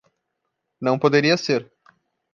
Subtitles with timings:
[0.81, 1.71] Não poderia ser